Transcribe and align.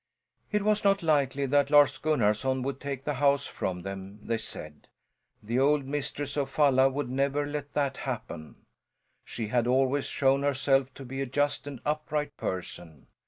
It 0.51 0.63
was 0.63 0.83
not 0.83 1.03
likely 1.03 1.45
that 1.45 1.69
Lars 1.69 1.99
Gunnarson 1.99 2.63
would 2.63 2.81
take 2.81 3.03
the 3.03 3.13
house 3.13 3.45
from 3.45 3.83
them, 3.83 4.17
they 4.23 4.39
said. 4.39 4.87
The 5.43 5.59
old 5.59 5.85
mistress 5.85 6.35
of 6.37 6.49
Falla 6.49 6.89
would 6.89 7.07
never 7.07 7.45
let 7.45 7.75
that 7.75 7.97
happen. 7.97 8.65
She 9.23 9.49
had 9.49 9.67
always 9.67 10.05
shown 10.07 10.41
herself 10.41 10.91
to 10.95 11.05
be 11.05 11.21
a 11.21 11.27
just 11.27 11.67
and 11.67 11.81
upright 11.85 12.35
person. 12.35 13.05